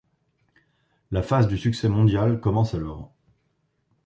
La 1.11 1.21
phase 1.21 1.47
du 1.47 1.59
succès 1.59 1.87
mondial 1.87 2.39
commence 2.39 2.73
alors. 2.73 3.13